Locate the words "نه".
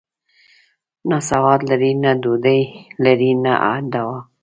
1.09-1.17, 2.03-2.11, 3.45-3.53